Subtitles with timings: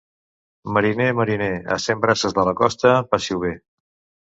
[0.77, 3.57] Mariner, mariner, a cent braces de la costa, passi-ho bé.